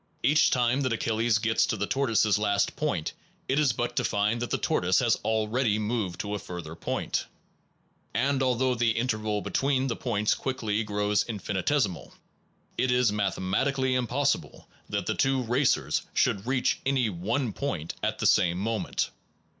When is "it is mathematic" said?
12.79-13.77